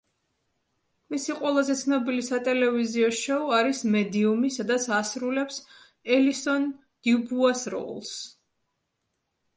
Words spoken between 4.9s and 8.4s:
ასრულებს ელისონ დიუბუას როლს.